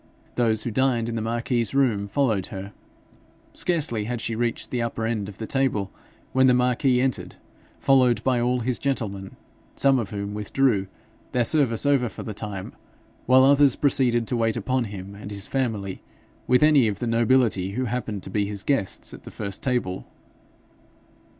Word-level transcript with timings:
Those 0.33 0.63
who 0.63 0.71
dined 0.71 1.07
in 1.09 1.13
the 1.13 1.21
marquis's 1.21 1.75
room 1.75 2.07
followed 2.07 2.47
her. 2.47 2.73
Scarcely 3.53 4.05
had 4.05 4.19
she 4.19 4.35
reached 4.35 4.71
the 4.71 4.81
upper 4.81 5.05
end 5.05 5.29
of 5.29 5.37
the 5.37 5.45
table 5.45 5.91
when 6.33 6.47
the 6.47 6.55
marquis 6.55 6.99
entered, 6.99 7.35
followed 7.79 8.23
by 8.23 8.39
all 8.41 8.61
his 8.61 8.79
gentlemen, 8.79 9.35
some 9.75 9.99
of 9.99 10.09
whom 10.09 10.33
withdrew, 10.33 10.87
their 11.33 11.43
service 11.43 11.85
over 11.85 12.09
for 12.09 12.23
the 12.23 12.33
time, 12.33 12.73
while 13.27 13.43
others 13.43 13.75
proceeded 13.75 14.25
to 14.25 14.35
wait 14.35 14.57
upon 14.57 14.85
him 14.85 15.13
and 15.13 15.29
his 15.29 15.45
family, 15.45 16.01
with 16.47 16.63
any 16.63 16.87
of 16.87 16.97
the 16.97 17.05
nobility 17.05 17.73
who 17.73 17.85
happened 17.85 18.23
to 18.23 18.31
be 18.31 18.47
his 18.47 18.63
guests 18.63 19.13
at 19.13 19.21
the 19.21 19.29
first 19.29 19.61
table. 19.61 20.07